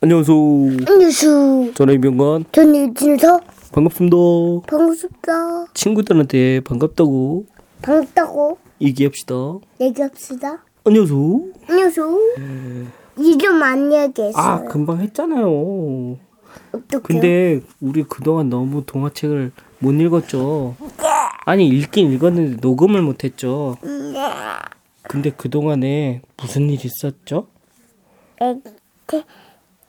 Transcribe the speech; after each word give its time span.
안녕하세요. 0.00 0.36
뉴스 1.00 1.72
저는 1.74 1.94
이병건. 1.94 2.44
저는 2.52 2.88
유진서 2.90 3.40
반갑습니다. 3.72 4.16
반갑습니다 4.68 5.66
친구들한테 5.74 6.60
반갑다고 6.60 7.46
반갑다고 7.82 8.58
얘기합시다. 8.80 9.34
얘기합시다 9.80 10.64
안녕하세요. 10.84 11.40
안녕하세요 11.68 12.18
이름 13.18 13.62
안 13.62 13.92
얘기했어요 13.92 14.42
아, 14.44 14.62
금방 14.64 15.00
했잖아요. 15.00 16.16
어떡해요? 16.72 17.00
근데 17.02 17.60
우리 17.80 18.04
그동안 18.04 18.48
너무 18.48 18.84
동화책을 18.86 19.50
못 19.80 19.92
읽었죠. 19.92 20.76
아니, 21.44 21.68
읽긴 21.68 22.12
읽었는데 22.12 22.58
녹음을 22.60 23.02
못 23.02 23.24
했죠. 23.24 23.76
근데 25.02 25.30
그 25.36 25.48
동안에 25.50 26.22
무슨 26.40 26.68
일 26.70 26.84
있었죠? 26.84 27.46
에, 28.42 28.54
태- 29.06 29.24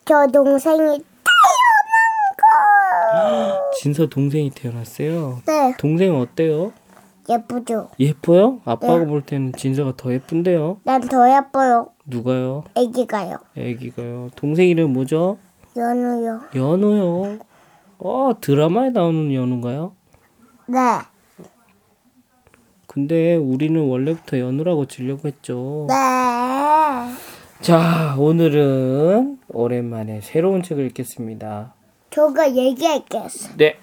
저 0.09 0.25
동생이 0.25 0.97
진서 3.79 4.07
동생이 4.07 4.49
태어났어요. 4.49 5.41
네 5.45 5.75
동생 5.77 6.19
어때요? 6.19 6.73
예쁘죠 7.29 7.89
예뻐요? 7.99 8.59
아빠가 8.65 9.05
볼 9.05 9.21
때는 9.21 9.53
진서가 9.53 9.93
더 9.97 10.11
예쁜데요. 10.11 10.79
난 10.83 11.01
더 11.01 11.29
예뻐요 11.31 11.89
누가요? 12.07 12.63
애기가요 12.73 13.37
애기가요. 13.55 14.29
동생 14.35 14.67
이름 14.67 14.93
뭐죠? 14.93 15.37
연우요 15.77 16.41
연우요. 16.55 17.37
어, 17.99 18.31
드라마에 18.41 18.89
나오는 18.89 19.31
연우인가요? 19.31 19.91
네 20.65 20.79
근데 22.87 23.35
우리는 23.35 23.79
원래부터 23.79 24.39
연우라고 24.39 24.87
지려고 24.87 25.27
했죠. 25.27 25.85
네. 25.87 25.93
자, 27.61 28.15
오늘은 28.17 29.39
오랜만에 29.49 30.21
새로운 30.21 30.63
책을 30.63 30.85
읽겠습니다. 30.87 31.73
저가 32.09 32.55
얘기할게요. 32.55 33.27
네. 33.57 33.77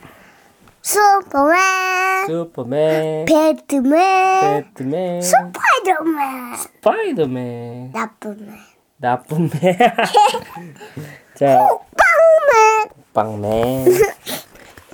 슈퍼맨. 0.80 2.26
슈퍼맨, 2.26 3.24
배트맨. 3.26 4.72
배트맨, 4.72 5.20
스파이더맨. 5.20 6.56
스파이더맨, 6.56 7.92
나쁜 7.92 8.46
man. 8.46 8.54
나쁜 8.96 9.50
man. 9.50 9.76
자, 11.34 11.58
빵맨. 11.98 12.88
빵맨. 13.12 13.84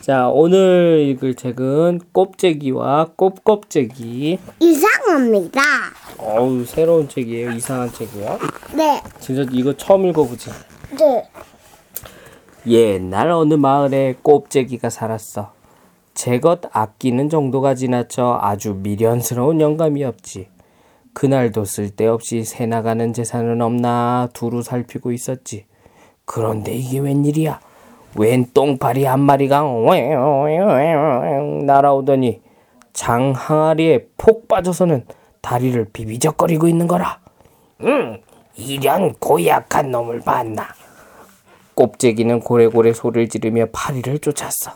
자, 0.02 0.28
오늘 0.28 0.98
읽을 1.10 1.36
책은 1.36 2.00
꼽재기와 2.10 3.10
꼽꼽재기. 3.14 4.36
이상합니다 4.58 5.60
어우, 6.18 6.64
새로운 6.64 7.08
책이에요. 7.08 7.52
이상한 7.52 7.88
책이요. 7.92 8.36
네 8.76 9.00
진짜 9.20 9.48
이거 9.52 9.72
처음 9.76 10.04
읽어보지. 10.06 10.50
네. 10.98 11.28
옛날 12.66 13.30
어느 13.30 13.54
마을에 13.54 14.16
꼽재기가 14.22 14.90
살았어. 14.90 15.52
제것 16.14 16.62
아끼는 16.72 17.28
정도가 17.28 17.76
지나쳐 17.76 18.40
아주 18.42 18.74
미련스러운 18.74 19.60
영감이었지. 19.60 20.48
그날도 21.12 21.64
쓸데없이 21.64 22.42
새 22.42 22.66
나가는 22.66 23.12
재산은 23.12 23.62
없나 23.62 24.28
두루 24.32 24.62
살피고 24.62 25.12
있었지. 25.12 25.66
그런데 26.24 26.72
이게 26.74 26.98
웬일이야? 26.98 27.60
웬 28.16 28.46
똥파리 28.52 29.04
한 29.04 29.20
마리가 29.20 29.62
날아오더니 31.64 32.42
장 32.92 33.32
항아리에 33.34 34.06
폭 34.18 34.48
빠져서는 34.48 35.06
다리를 35.40 35.86
비비적거리고 35.92 36.68
있는 36.68 36.86
거라. 36.86 37.20
응, 37.82 38.20
이런 38.54 39.14
고약한 39.14 39.90
놈을 39.90 40.20
봤나? 40.20 40.68
꼽재기는 41.74 42.40
고래고래 42.40 42.92
소리를 42.92 43.28
지르며 43.28 43.66
파리를 43.72 44.18
쫓았어. 44.18 44.72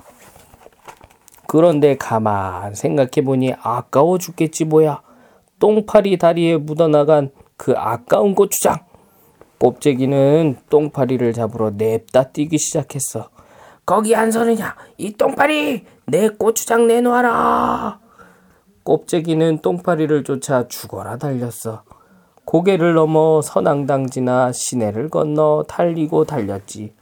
그런데 1.47 1.97
가만 1.97 2.75
생각해보니 2.75 3.55
아까워 3.61 4.19
죽겠지 4.19 4.65
뭐야. 4.65 5.03
똥파리 5.59 6.19
다리에 6.19 6.57
묻어나간 6.57 7.31
그 7.57 7.75
아까운 7.77 8.35
고추장. 8.35 8.86
꼽재기는 9.59 10.57
똥파리를 10.69 11.33
잡으러 11.33 11.71
냅다 11.71 12.25
뛰기 12.25 12.59
시작했어. 12.59 13.31
거기 13.85 14.15
안 14.15 14.31
서느냐? 14.31 14.75
이 14.99 15.13
똥파리! 15.13 15.85
내 16.07 16.29
고추장 16.29 16.87
내놓아라! 16.87 18.01
꼽재기는 18.83 19.59
똥파리를 19.63 20.25
쫓아 20.25 20.69
죽어라 20.69 21.17
달렸어. 21.19 21.83
고개를 22.45 22.95
넘어 22.95 23.43
선앙당 23.43 24.09
지나 24.09 24.53
시내를 24.53 25.09
건너 25.09 25.65
달리고 25.67 26.25
달렸지. 26.25 26.93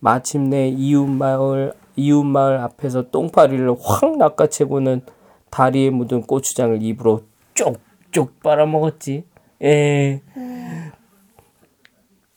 마침내 0.00 0.68
이웃마을 0.68 1.74
이웃마을 1.96 2.58
앞에서 2.58 3.10
똥파리를 3.10 3.74
확 3.82 4.16
낚아채고는 4.16 5.02
다리에 5.50 5.90
묻은 5.90 6.22
고추장을 6.22 6.82
입으로 6.82 7.24
쪽쪽 7.54 8.40
빨아먹었지. 8.40 9.24
에. 9.62 10.22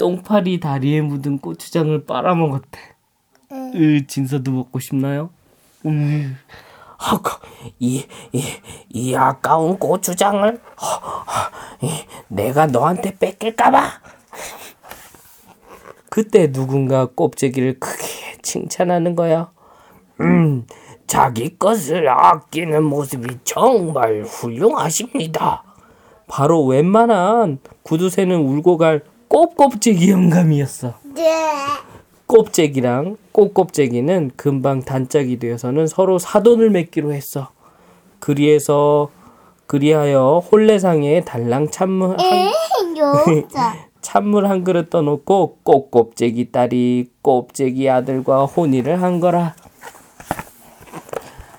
똥파리 0.01 0.59
다리에 0.59 0.99
묻은 1.01 1.37
고추장을 1.37 2.07
빨아먹었대. 2.07 2.79
으, 3.51 4.07
진서도 4.07 4.51
먹고 4.51 4.79
싶나요? 4.79 5.29
음. 5.85 6.39
헉, 6.99 7.39
이, 7.77 8.07
이, 8.31 8.43
이 8.89 9.13
아까운 9.13 9.77
고추장을 9.77 10.59
이, 11.83 11.89
내가 12.29 12.65
너한테 12.65 13.15
뺏길까봐. 13.19 13.91
그때 16.09 16.51
누군가 16.51 17.05
꼽재기를 17.05 17.79
크게 17.79 18.39
칭찬하는 18.41 19.15
거야. 19.15 19.51
음, 20.19 20.65
자기 21.05 21.59
것을 21.59 22.09
아끼는 22.09 22.83
모습이 22.85 23.37
정말 23.43 24.23
훌륭하십니다. 24.23 25.63
바로 26.27 26.65
웬만한 26.65 27.59
구두쇠는 27.83 28.37
울고 28.37 28.77
갈 28.77 29.03
꼽꼽재기 29.31 30.11
영감이었어. 30.11 30.93
네. 31.15 31.31
꼽재기랑 32.25 33.15
꽃꼽재기는 33.31 34.31
금방 34.35 34.81
단짝이 34.81 35.39
되어서는 35.39 35.87
서로 35.87 36.19
사돈을 36.19 36.69
맺기로 36.69 37.13
했어. 37.13 37.49
그리해서 38.19 39.09
그리하여 39.67 40.43
홀레상에 40.51 41.23
달랑 41.23 41.71
찬물 41.71 42.19
한. 42.19 42.51
찬물 44.01 44.47
한 44.47 44.65
그릇 44.65 44.89
떠놓고 44.89 45.59
꽃꼽재기 45.63 46.51
딸이 46.51 47.11
꼽재기 47.21 47.89
아들과 47.89 48.45
혼인을 48.45 49.01
한 49.01 49.21
거라. 49.21 49.55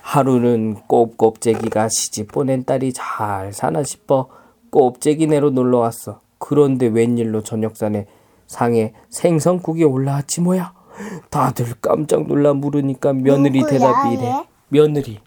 하루는 0.03 0.75
꼽꼽재기가 0.85 1.89
시집 1.89 2.31
보낸 2.31 2.65
딸이 2.65 2.93
잘 2.93 3.51
사나 3.51 3.81
싶어 3.83 4.27
꼽재기네로 4.69 5.49
놀러 5.49 5.79
왔어. 5.79 6.21
그런데 6.53 6.85
웬일로 6.85 7.41
저녁산에 7.41 8.05
상에 8.45 8.93
생선국이 9.09 9.85
올라왔지 9.85 10.41
뭐야. 10.41 10.71
다들 11.31 11.65
깜짝 11.81 12.27
놀라 12.27 12.53
물으니까 12.53 13.13
며느리 13.13 13.61
누구야, 13.61 13.71
대답이 13.71 14.13
이래. 14.13 14.27
얘? 14.27 14.43
며느리 14.67 15.19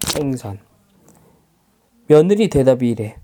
생선. 0.00 0.58
며느리 2.08 2.50
대답이 2.50 2.90
이래. 2.90 3.16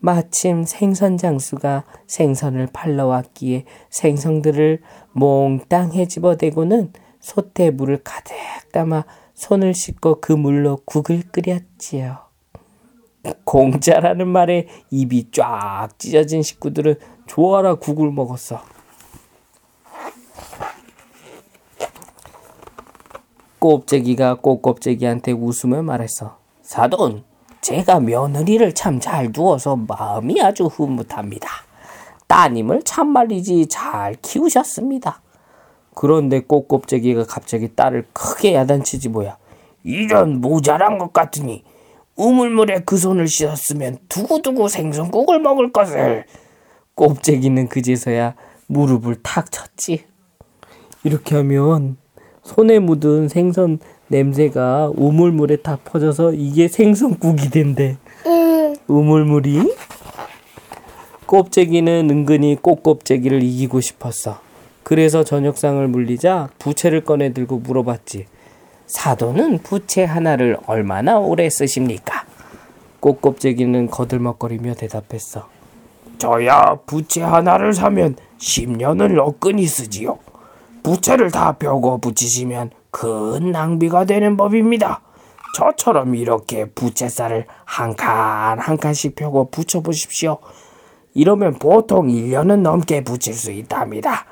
마침 0.00 0.64
생선 0.64 1.18
장수가 1.18 1.84
생선을 2.08 2.70
팔러 2.72 3.06
왔기에 3.06 3.64
생선들을 3.90 4.80
몽땅 5.12 5.92
헤집어대고는 5.92 6.94
솥에 7.20 7.70
물을 7.70 8.02
가득 8.02 8.34
담아 8.72 9.04
손을 9.34 9.72
씻고 9.72 10.20
그 10.20 10.32
물로 10.32 10.80
국을 10.84 11.22
끓였지요. 11.30 12.23
공짜라는 13.44 14.28
말에 14.28 14.68
입이 14.90 15.30
쫙 15.32 15.88
찢어진 15.98 16.42
식구들은 16.42 16.96
좋아라 17.26 17.74
국을 17.76 18.10
먹었어. 18.10 18.60
꼽재기가 23.58 24.36
꽃꼽재기한테 24.36 25.32
웃으며 25.32 25.82
말했어. 25.82 26.36
사돈, 26.62 27.24
제가 27.62 28.00
며느리를 28.00 28.74
참 28.74 29.00
잘 29.00 29.32
두어서 29.32 29.76
마음이 29.76 30.42
아주 30.42 30.66
흐뭇합니다. 30.66 31.48
따님을 32.26 32.82
참말이지 32.82 33.66
잘 33.68 34.16
키우셨습니다. 34.20 35.22
그런데 35.94 36.40
꽃꼽재기가 36.40 37.24
갑자기 37.24 37.74
딸을 37.74 38.08
크게 38.12 38.54
야단치지 38.54 39.08
뭐야. 39.08 39.38
이런 39.82 40.40
모자란 40.40 40.98
것 40.98 41.12
같으니 41.12 41.64
우물물에 42.16 42.82
그 42.84 42.96
손을 42.96 43.28
씻었으면 43.28 43.98
두고두고 44.08 44.68
생선국을 44.68 45.40
먹을 45.40 45.72
것을. 45.72 46.24
꼽재기는 46.94 47.68
그제서야 47.68 48.34
무릎을 48.66 49.16
탁 49.22 49.50
쳤지. 49.50 50.04
이렇게 51.02 51.34
하면 51.36 51.96
손에 52.42 52.78
묻은 52.78 53.28
생선 53.28 53.78
냄새가 54.08 54.92
우물물에 54.94 55.56
다 55.56 55.78
퍼져서 55.84 56.34
이게 56.34 56.68
생선국이 56.68 57.50
된대. 57.50 57.96
응. 58.26 58.76
우물물이 58.86 59.74
꼽재기는 61.26 62.08
은근히 62.10 62.56
꽃꼽재기를 62.60 63.42
이기고 63.42 63.80
싶었어. 63.80 64.40
그래서 64.82 65.24
저녁상을 65.24 65.86
물리자 65.88 66.50
부채를 66.58 67.04
꺼내 67.04 67.32
들고 67.32 67.58
물어봤지. 67.58 68.26
사돈은 68.86 69.60
부채 69.62 70.04
하나를 70.04 70.58
얼마나 70.66 71.18
오래 71.18 71.48
쓰십니까? 71.48 72.24
꽃껍데기는 73.00 73.88
거들먹거리며 73.90 74.74
대답했어. 74.74 75.48
저야 76.18 76.78
부채 76.86 77.22
하나를 77.22 77.72
사면 77.74 78.16
10년을 78.38 79.14
너끈히 79.14 79.66
쓰지요. 79.66 80.18
부채를 80.82 81.30
다 81.30 81.52
벽어 81.52 81.96
붙이시면 81.98 82.70
큰 82.90 83.52
낭비가 83.52 84.04
되는 84.04 84.36
법입니다. 84.36 85.00
저처럼 85.56 86.14
이렇게 86.14 86.66
부채살을 86.66 87.46
한 87.64 87.94
칸 87.96 88.58
한 88.58 88.76
칸씩 88.76 89.14
펴고 89.16 89.50
붙여 89.50 89.80
보십시오. 89.80 90.38
이러면 91.14 91.54
보통 91.58 92.08
1년은 92.08 92.60
넘게 92.60 93.04
붙일 93.04 93.34
수 93.34 93.50
있답니다. 93.52 94.26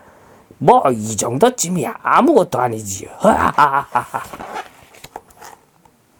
뭐 0.62 0.82
이 0.92 1.16
정도쯤이야 1.16 1.96
아무것도 2.02 2.60
아니지요. 2.60 3.10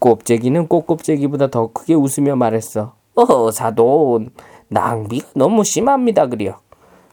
꼽재기는 0.01 0.67
꽃꼽재기보다 0.67 1.47
더 1.47 1.69
크게 1.73 1.95
웃으며 1.95 2.35
말했어. 2.35 2.95
어 3.15 3.51
사돈 3.53 4.31
낭비가 4.69 5.29
너무 5.35 5.63
심합니다 5.63 6.27
그려. 6.27 6.59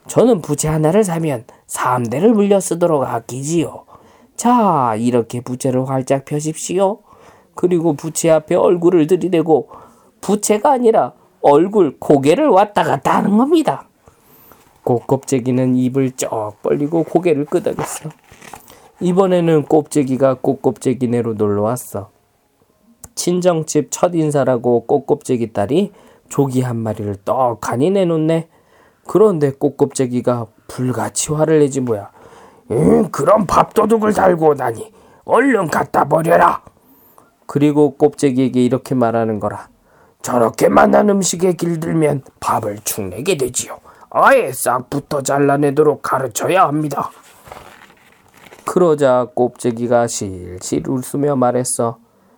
저는 0.08 0.42
부채 0.42 0.70
하나를 0.70 1.04
사면 1.04 1.46
3대를 1.68 2.30
물려 2.30 2.60
쓰도록 2.60 3.04
아끼지요. 3.04 3.86
자 4.36 4.96
이렇게 4.98 5.42
부채를 5.42 5.88
활짝 5.88 6.26
펴십시오. 6.26 7.02
그리고 7.54 7.94
부채 7.94 8.32
앞에 8.32 8.56
얼굴을 8.56 9.06
들이대고 9.06 9.70
부채가 10.22 10.72
아니라 10.72 11.14
얼굴 11.42 11.98
고개를 12.00 12.48
왔다 12.48 12.84
갔다 12.84 13.18
하는 13.18 13.38
겁니다. 13.38 13.89
꽃껍데기는 14.90 15.76
입을 15.76 16.12
쩍 16.14 16.56
벌리고 16.64 17.04
고개를 17.04 17.46
끄덕였어. 17.46 18.10
이번에는 19.00 19.66
꼽재기가 19.66 20.38
꽃껍데기네로 20.42 21.36
놀러 21.36 21.62
왔어. 21.62 22.10
친정집 23.14 23.90
첫 23.92 24.16
인사라고 24.16 24.88
꽃껍데기 24.88 25.54
딸이 25.54 25.92
조기 26.28 26.62
한 26.62 26.78
마리를 26.78 27.18
떡하니 27.24 27.92
내놓네. 27.92 28.48
그런데 29.06 29.52
꽃껍데기가 29.52 30.48
불같이 30.68 31.34
화를 31.34 31.60
내지 31.60 31.82
뭐야. 31.82 32.10
음, 32.72 33.12
그럼 33.12 33.46
밥도둑을 33.46 34.14
달고 34.14 34.50
오다니 34.50 34.92
얼른 35.26 35.68
갖다 35.68 36.06
버려라. 36.06 36.64
그리고 37.46 37.96
꼽재기에게 37.96 38.64
이렇게 38.64 38.96
말하는 38.96 39.40
거라. 39.40 39.70
저렇게 40.24 40.68
만난 40.68 41.10
음식에 41.10 41.54
길들면 41.54 42.24
밥을 42.40 42.80
축내게 42.84 43.38
되지요. 43.38 43.78
아예 44.12 44.52
싹부터 44.52 45.22
잘라내도록 45.22 46.02
가르쳐야 46.02 46.64
합니다. 46.68 47.12
그러자 48.66 49.28
꼽재기가 49.34 50.08
실실 50.08 50.84
웃으며 50.88 51.36
말했어. 51.36 51.98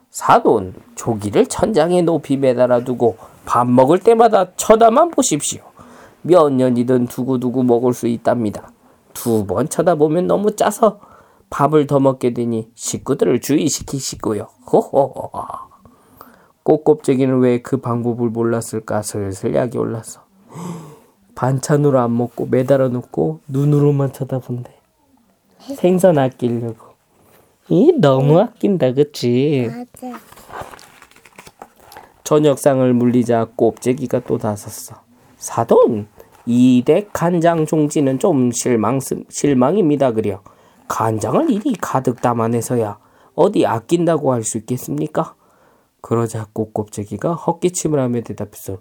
사돈, 0.10 0.74
조기를 0.96 1.48
천장에 1.48 2.02
높이 2.02 2.36
매달아 2.38 2.84
두고 2.84 3.18
밥 3.46 3.68
먹을 3.68 4.00
때마다 4.00 4.54
쳐다만 4.56 5.12
보십시오. 5.12 5.62
몇 6.22 6.50
년이든 6.52 7.08
두고두고 7.08 7.64
먹을 7.64 7.94
수 7.94 8.08
있답니다. 8.08 8.72
두 9.14 9.46
번 9.46 9.68
쳐다보면 9.70 10.28
너무 10.28 10.56
짜서 10.56 11.00
밥을 11.50 11.88
더 11.88 12.00
먹게 12.00 12.34
되니 12.34 12.72
식구들을 12.76 13.42
주의시키시고요. 13.42 14.48
호호호. 14.72 15.32
꽃껍데기는 16.64 17.40
왜 17.40 17.62
그 17.62 17.78
방법을 17.78 18.30
몰랐을까 18.30 19.02
슬슬 19.02 19.56
약이 19.56 19.78
올랐어. 19.78 20.22
반찬으로 21.42 22.00
안 22.00 22.16
먹고 22.16 22.46
매달아 22.46 22.90
놓고 22.90 23.40
눈으로만 23.48 24.14
쳐다본대. 24.14 24.72
생선 25.76 26.20
아끼려고. 26.20 26.92
이 27.68 27.94
너무 28.00 28.40
아낀다, 28.40 28.94
그치? 28.94 29.68
맞아. 29.68 30.20
저녁상을 32.24 32.94
물리자 32.94 33.48
꼽재기가 33.56 34.20
또 34.20 34.38
나섰어. 34.40 35.02
사돈, 35.38 36.08
이댁 36.46 37.10
간장 37.12 37.66
종지는 37.66 38.20
좀 38.20 38.52
실망, 38.52 39.00
실망입니다, 39.30 40.12
그려. 40.12 40.44
간장을 40.88 41.50
이리 41.50 41.74
가득 41.74 42.22
담아내서야 42.22 43.00
어디 43.34 43.66
아낀다고 43.66 44.32
할 44.32 44.44
수 44.44 44.60
있겠습니까? 44.60 45.34
그러자 46.02 46.46
꽃꼽재기가 46.54 47.34
헛기침을 47.34 48.00
하며 48.00 48.22
대답했어. 48.22 48.78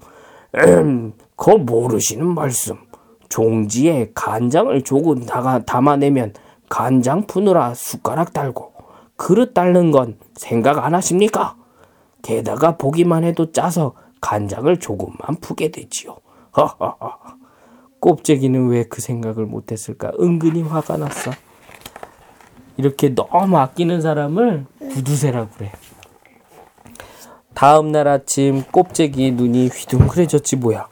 음, 0.57 1.13
거 1.37 1.57
모르시는 1.59 2.27
말씀. 2.27 2.77
종지에 3.29 4.11
간장을 4.15 4.83
조금 4.83 5.25
다가, 5.25 5.61
담아내면 5.65 6.35
간장 6.69 7.27
푸느라 7.27 7.75
숟가락 7.75 8.33
달고 8.33 8.73
그릇 9.17 9.55
닦는 9.55 9.93
건 9.93 10.19
생각 10.35 10.85
안 10.85 10.95
하십니까? 10.95 11.57
게다가 12.23 12.77
보기만 12.77 13.23
해도 13.25 13.53
짜서 13.53 13.95
간장을 14.21 14.77
조금만 14.79 15.37
푸게 15.41 15.71
되지요. 15.71 16.17
꼽재기는 18.01 18.69
왜 18.69 18.85
그 18.89 19.01
생각을 19.01 19.47
못했을까? 19.47 20.11
은근히 20.21 20.63
화가 20.63 20.97
났어. 20.97 21.31
이렇게 22.77 23.15
너무 23.15 23.59
아끼는 23.59 24.01
사람을 24.01 24.67
구두쇠라고 24.93 25.51
그래. 25.57 25.71
다음 27.61 27.93
날 27.93 28.09
아침 28.09 28.63
꼽재기 28.73 29.33
눈이 29.33 29.69
휘둥그레졌지 29.69 30.57
뭐야. 30.57 30.89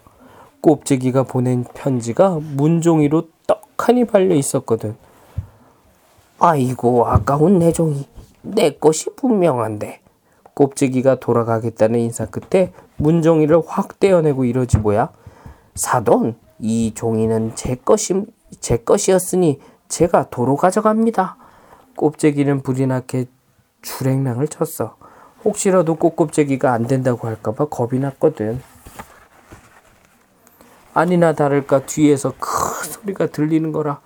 꼽재기가 0.61 1.23
보낸 1.23 1.63
편지가 1.63 2.37
문종이로 2.43 3.23
떡하니 3.47 4.05
발려 4.05 4.35
있었거든. 4.35 4.95
아이고 6.37 7.07
아까운 7.07 7.57
내 7.57 7.71
종이 7.71 8.07
내 8.43 8.69
것이 8.69 9.09
분명한데. 9.15 10.01
꼽재기가 10.53 11.15
돌아가겠다는 11.15 12.01
인사 12.01 12.27
끝에 12.27 12.71
문종이를 12.97 13.63
확 13.65 13.99
떼어내고 13.99 14.45
이러지 14.45 14.77
뭐야. 14.77 15.09
사돈 15.73 16.35
이 16.59 16.93
종이는 16.93 17.53
제 17.55 17.73
것이 17.73 18.27
제 18.59 18.77
것이었으니 18.77 19.59
제가 19.87 20.29
도로 20.29 20.55
가져갑니다. 20.55 21.35
꼽재기는 21.95 22.61
나게 22.87 23.25
주랭랑을 23.81 24.47
쳤어. 24.47 24.99
혹시라도 25.45 25.95
꽃꼽재기가 25.95 26.71
안 26.71 26.87
된다고 26.87 27.27
할까봐 27.27 27.65
겁이 27.65 27.99
났거든. 27.99 28.61
아니나 30.93 31.33
다를까 31.33 31.85
뒤에서 31.85 32.33
큰 32.39 32.91
소리가 32.91 33.27
들리는 33.27 33.71
거라. 33.71 34.01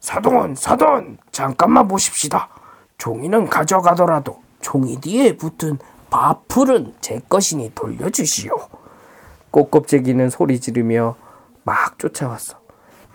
사돈, 0.00 0.54
사돈, 0.54 1.18
잠깐만 1.32 1.88
보십시다. 1.88 2.48
종이는 2.96 3.48
가져가더라도 3.48 4.40
종이 4.60 5.00
뒤에 5.00 5.36
붙은 5.36 5.78
밥풀은 6.10 6.94
제 7.00 7.20
것이니 7.28 7.72
돌려주시오. 7.74 8.52
꽃껍데기는 9.50 10.30
소리 10.30 10.60
지르며 10.60 11.16
막 11.64 11.98
쫓아왔어. 11.98 12.58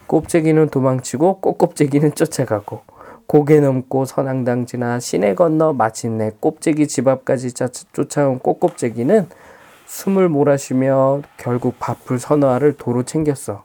꼽재기는 0.07 0.69
도망치고 0.69 1.39
꽃껍데기는 1.39 2.13
쫓아가고 2.13 2.81
고개 3.27 3.59
넘고 3.59 4.05
선앙당 4.05 4.65
지나 4.65 4.99
시내 4.99 5.33
건너 5.35 5.73
마침내 5.73 6.31
꼽재기 6.39 6.87
집 6.87 7.07
앞까지 7.07 7.53
짜- 7.53 7.67
쫓아온 7.67 8.39
꽃껍데기는 8.39 9.27
숨을 9.85 10.29
몰아쉬며 10.29 11.21
결국 11.37 11.75
밥풀 11.79 12.19
알을 12.43 12.73
도로 12.77 13.03
챙겼어. 13.03 13.63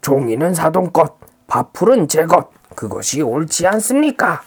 종이는 0.00 0.54
사돈 0.54 0.92
것, 0.92 1.16
밥풀은 1.46 2.08
제 2.08 2.24
것. 2.26 2.50
그것이 2.74 3.22
옳지 3.22 3.66
않습니까? 3.66 4.40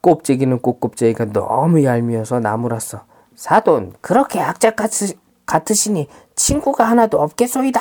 꼽재기는 0.00 0.60
꽃껍데기가 0.60 1.26
너무 1.26 1.82
얄미워서 1.84 2.40
나무랐어. 2.40 3.04
사돈, 3.34 3.94
그렇게 4.00 4.40
악착 4.40 4.76
같으, 4.76 5.14
같으시니 5.46 6.08
친구가 6.36 6.84
하나도 6.84 7.20
없겠소이다. 7.20 7.80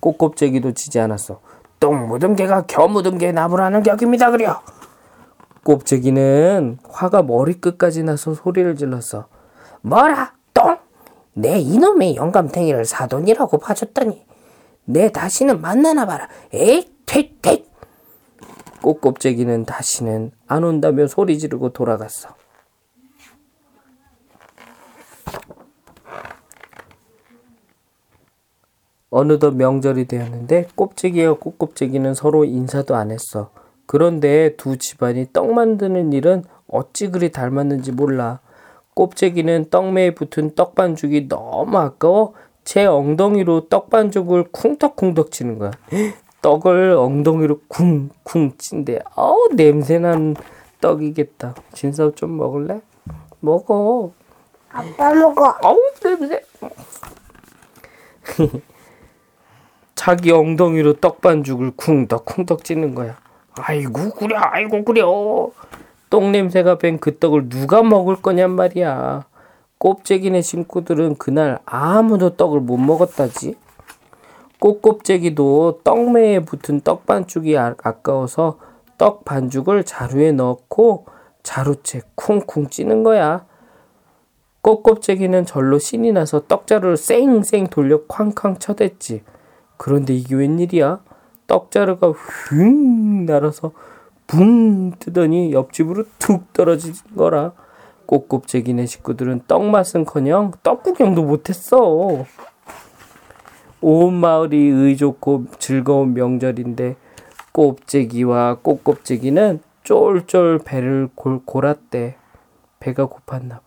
꽃껍데기도 0.00 0.72
지지 0.72 0.98
않았어. 1.00 1.40
똥 1.82 2.06
묻은 2.06 2.36
개가 2.36 2.66
겨 2.68 2.86
묻은 2.86 3.18
개 3.18 3.32
나무라는 3.32 3.82
격입니다, 3.82 4.30
그려. 4.30 4.62
꼽재기는 5.64 6.78
화가 6.88 7.24
머리끝까지 7.24 8.04
나서 8.04 8.34
소리를 8.34 8.76
질렀어. 8.76 9.26
뭐라? 9.80 10.32
똥? 10.54 10.78
내 11.32 11.58
이놈의 11.58 12.14
영감탱이를 12.14 12.84
사돈이라고 12.84 13.58
봐줬더니 13.58 14.24
내 14.84 15.10
다시는 15.10 15.60
만나나 15.60 16.06
봐라. 16.06 16.28
에이, 16.52 16.88
퇴, 17.04 17.32
퇴. 17.42 17.64
꽃껍데기는 18.80 19.64
다시는 19.64 20.30
안 20.46 20.62
온다며 20.62 21.08
소리 21.08 21.36
지르고 21.36 21.70
돌아갔어. 21.70 22.28
어느덧 29.12 29.54
명절이 29.54 30.06
되었는데 30.06 30.68
꼽재기와 30.74 31.34
꽃꼽재기는 31.34 32.14
서로 32.14 32.46
인사도 32.46 32.96
안 32.96 33.10
했어. 33.10 33.50
그런데 33.84 34.56
두 34.56 34.78
집안이 34.78 35.26
떡 35.34 35.52
만드는 35.52 36.14
일은 36.14 36.44
어찌 36.66 37.10
그리 37.10 37.30
닮았는지 37.30 37.92
몰라. 37.92 38.40
꼽재기는 38.94 39.68
떡매에 39.68 40.14
붙은 40.14 40.54
떡반죽이 40.54 41.28
너무 41.28 41.76
아까워 41.76 42.32
제 42.64 42.86
엉덩이로 42.86 43.68
떡반죽을 43.68 44.44
쿵떡쿵떡 44.50 45.30
치는 45.30 45.58
거야. 45.58 45.72
떡을 46.40 46.92
엉덩이로 46.92 47.60
쿵쿵 47.68 48.56
찐대. 48.56 49.00
어우 49.14 49.50
냄새난 49.54 50.36
떡이겠다. 50.80 51.54
진서 51.74 52.14
좀 52.14 52.38
먹을래? 52.38 52.80
먹어. 53.40 54.10
아빠 54.70 55.12
먹어. 55.12 55.54
어우 55.62 55.78
냄새. 56.02 56.40
자기 60.04 60.32
엉덩이로 60.32 60.94
떡 60.94 61.20
반죽을 61.20 61.74
쿵덕 61.76 62.24
쿵덕 62.24 62.64
찌는 62.64 62.96
거야. 62.96 63.16
아이고 63.54 64.10
그래 64.10 64.34
아이고 64.36 64.84
그려. 64.84 65.48
똥 66.10 66.32
냄새가 66.32 66.78
밴 66.78 66.98
그 66.98 67.20
떡을 67.20 67.48
누가 67.48 67.84
먹을 67.84 68.16
거냔 68.16 68.50
말이야. 68.50 69.24
꼽재기네 69.78 70.42
친구들은 70.42 71.18
그날 71.18 71.60
아무도 71.64 72.30
떡을 72.30 72.58
못 72.58 72.78
먹었다지. 72.78 73.54
꽃꼽재기도 74.58 75.82
떡매에 75.84 76.40
붙은 76.40 76.80
떡 76.80 77.06
반죽이 77.06 77.56
아, 77.56 77.76
아까워서 77.80 78.58
떡 78.98 79.24
반죽을 79.24 79.84
자루에 79.84 80.32
넣고 80.32 81.06
자루채 81.44 82.00
쿵쿵 82.16 82.70
찌는 82.70 83.04
거야. 83.04 83.46
꽃꼽재기는 84.62 85.46
절로 85.46 85.78
신이 85.78 86.10
나서 86.10 86.40
떡자루를 86.48 86.96
쌩쌩 86.96 87.68
돌려 87.68 88.00
쾅쾅 88.08 88.58
쳐댔지. 88.58 89.22
그런데 89.82 90.14
이게 90.14 90.36
웬일이야? 90.36 91.00
떡자루가 91.48 92.12
휙 92.12 93.24
날아서 93.26 93.72
붕 94.28 94.92
뜨더니 94.92 95.52
옆집으로 95.52 96.04
툭 96.20 96.52
떨어진 96.52 96.94
거라. 97.16 97.50
꽃꼽재기네 98.06 98.86
식구들은 98.86 99.42
떡 99.48 99.64
맛은커녕 99.64 100.52
떡 100.62 100.84
구경도 100.84 101.24
못했어. 101.24 102.24
온 103.80 104.14
마을이 104.14 104.56
의좋고 104.56 105.46
즐거운 105.58 106.14
명절인데 106.14 106.94
꼽재기와 107.50 108.58
꽃꼽재기는 108.62 109.62
쫄쫄 109.82 110.60
배를 110.64 111.08
골, 111.16 111.40
골았대. 111.44 112.14
배가 112.78 113.08
고팠나 113.08 113.48
봐. 113.48 113.62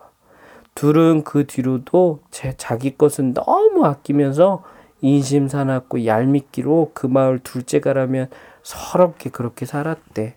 둘은 0.75 1.25
그 1.25 1.45
뒤로도 1.45 2.19
제 2.31 2.53
자기 2.55 2.97
것은 2.97 3.33
너무 3.33 3.85
아끼면서 3.85 4.63
인심 5.05 5.47
사납고 5.47 6.07
얄밉기로 6.07 6.91
그 6.95 7.05
마을 7.05 7.37
둘째가라면 7.37 8.31
서럽게 8.63 9.29
그렇게 9.29 9.67
살았대. 9.67 10.35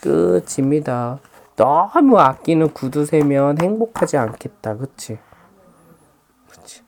끝입니다. 0.00 1.18
너무 1.56 2.18
아끼는 2.18 2.72
구두쇠면 2.72 3.60
행복하지 3.60 4.16
않겠다. 4.16 4.78
그치? 4.78 5.18
그치. 6.48 6.82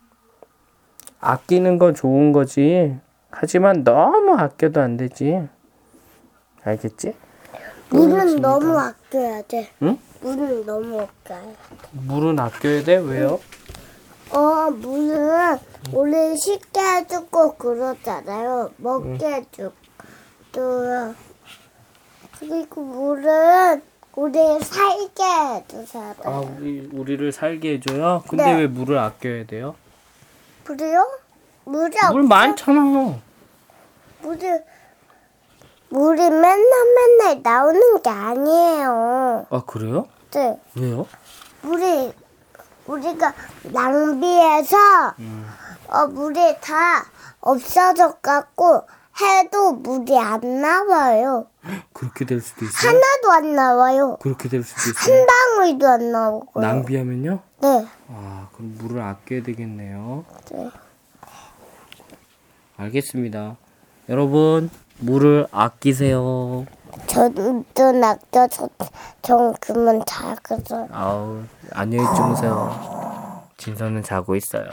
아끼는 1.20 1.78
건 1.78 1.94
좋은 1.94 2.32
거지. 2.32 2.96
하지만 3.30 3.84
너무 3.84 4.34
아껴도 4.38 4.80
안 4.80 4.96
되지. 4.96 5.46
알겠지? 6.64 7.14
물은 7.90 8.40
너무 8.40 8.78
아껴야 8.78 9.42
돼. 9.42 9.68
응? 9.82 9.98
물은 10.22 10.64
너무 10.64 10.98
아껴야 10.98 11.42
돼. 11.42 11.56
물은 11.92 12.38
아껴야 12.38 12.82
돼? 12.82 12.96
왜요? 12.96 13.40
어, 14.32 14.70
물은 14.70 15.58
우리 15.92 16.36
식게 16.36 16.80
해주고 16.80 17.54
그러잖아요. 17.56 18.70
먹게 18.76 19.26
해주고요. 20.52 21.14
그리고 22.38 22.80
물은 22.82 23.82
우리 24.16 24.38
살게 24.60 25.22
해주잖아요. 25.24 26.14
아, 26.24 26.38
우리 26.40 26.88
우리를 26.92 27.32
살게 27.32 27.74
해줘요. 27.74 28.22
근데 28.28 28.44
네. 28.44 28.54
왜 28.60 28.66
물을 28.66 28.98
아껴야 28.98 29.46
돼요? 29.46 29.74
물이요? 30.66 31.06
물이 31.64 31.96
물 32.12 32.20
없- 32.22 32.28
많잖아. 32.28 33.18
물이 34.22 34.46
물이 35.88 36.30
맨날 36.30 36.64
맨날 37.18 37.40
나오는 37.42 38.02
게 38.02 38.10
아니에요. 38.10 39.46
아 39.50 39.62
그래요? 39.66 40.06
네. 40.30 40.58
왜요? 40.76 41.06
물이 41.62 42.12
우리가 42.94 43.32
낭비해서 43.72 44.76
어 45.88 46.06
물이 46.08 46.56
다 46.60 47.04
없어져 47.40 48.16
갖고 48.20 48.82
해도 49.20 49.72
물이 49.72 50.18
안 50.18 50.60
나와요. 50.60 51.46
그렇게 51.92 52.24
될 52.24 52.40
수도 52.40 52.64
있어요. 52.64 52.90
하나도 52.90 53.32
안 53.32 53.54
나와요. 53.54 54.16
그렇게 54.20 54.48
될 54.48 54.62
수도 54.62 54.90
있어요. 54.90 55.18
한 55.20 55.26
방울도 55.26 55.88
안 55.88 56.12
나오고요. 56.12 56.66
낭비하면요? 56.66 57.40
네. 57.62 57.86
아 58.08 58.48
그럼 58.54 58.76
물을 58.78 59.02
아껴야 59.02 59.42
되겠네요. 59.42 60.24
네. 60.52 60.70
알겠습니다. 62.76 63.56
여러분 64.08 64.70
물을 64.98 65.46
아끼세요. 65.52 66.66
저도 67.06 67.64
낙저 67.92 68.48
전 69.22 69.54
그만 69.60 70.02
잘 70.06 70.36
그죠. 70.36 70.88
아우 70.92 71.42
안녕히 71.72 72.04
주무세요. 72.14 73.44
진서는 73.56 74.02
자고 74.02 74.36
있어요. 74.36 74.68